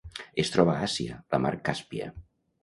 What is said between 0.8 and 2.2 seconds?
Àsia: la Mar Càspia.